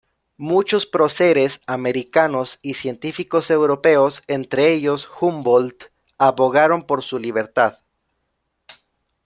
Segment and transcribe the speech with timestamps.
[0.39, 7.77] Muchos próceres americanos y científicos europeos, entre ellos Humboldt, abogaron por su libertad.